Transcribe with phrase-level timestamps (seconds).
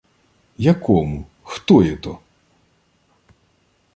[0.57, 1.25] —Якому?
[1.43, 2.19] Хто є то?